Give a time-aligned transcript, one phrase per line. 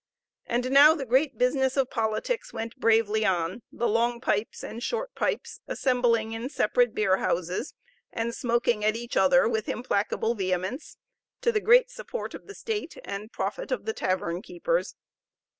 [0.47, 5.13] And now the great business of politics went bravely on, the Long Pipes and Short
[5.13, 7.75] Pipes assemblings in separate beer houses,
[8.11, 10.97] and smoking at each other with implacable vehemence,
[11.41, 14.95] to the great support of the state and profit of the tavern keepers.